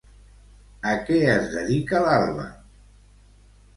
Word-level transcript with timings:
A 0.93 0.93
què 1.09 1.19
es 1.35 1.45
dedica 1.57 2.03
l'Alba? 2.07 2.47